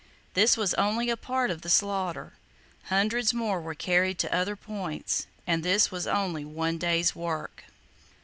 This 0.33 0.53
[Page 0.55 0.69
71] 0.71 0.87
was 0.87 0.93
only 0.97 1.09
a 1.11 1.15
part 1.15 1.51
of 1.51 1.61
the 1.61 1.69
slaughter. 1.69 2.33
Hundreds 2.85 3.35
more 3.35 3.61
were 3.61 3.75
carried 3.75 4.17
to 4.17 4.33
other 4.35 4.55
points; 4.55 5.27
and 5.45 5.61
this 5.61 5.91
was 5.91 6.07
only 6.07 6.43
one 6.43 6.79
day's 6.79 7.15
work. 7.15 7.65